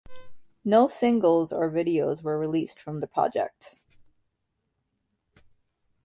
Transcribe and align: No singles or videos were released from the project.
No 0.65 0.87
singles 0.87 1.53
or 1.53 1.69
videos 1.69 2.23
were 2.23 2.39
released 2.39 2.79
from 2.81 3.01
the 3.01 3.07
project. 3.07 3.75